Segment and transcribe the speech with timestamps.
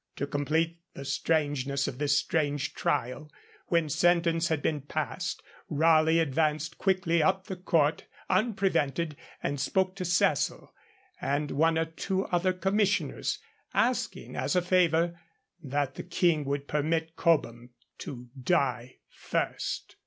[0.15, 3.31] To complete the strangeness of this strange trial,
[3.67, 10.03] when sentence had been passed, Raleigh advanced quickly up the court, unprevented, and spoke to
[10.03, 10.73] Cecil
[11.21, 13.37] and one or two other commissioners,
[13.75, 15.19] asking, as a favour,
[15.61, 19.97] that the King would permit Cobham to die first.